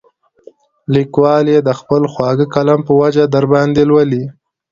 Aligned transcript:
لیکوال 0.93 1.45
یې 1.53 1.59
د 1.67 1.69
خپل 1.79 2.01
خواږه 2.11 2.45
قلم 2.55 2.79
په 2.87 2.93
وجه 3.01 3.23
درباندې 3.35 3.83
لولي. 3.89 4.23